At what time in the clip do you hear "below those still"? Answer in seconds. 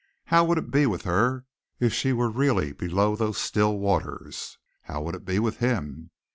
2.73-3.77